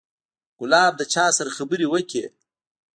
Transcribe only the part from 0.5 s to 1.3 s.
ګلاب له چا